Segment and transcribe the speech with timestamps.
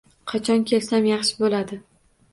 [0.31, 1.83] Qachon kelsam yaxshi bo'ladi?